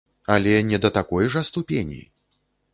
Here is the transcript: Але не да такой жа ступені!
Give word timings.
Але 0.35 0.55
не 0.69 0.79
да 0.85 0.91
такой 0.97 1.31
жа 1.37 1.45
ступені! 1.53 2.03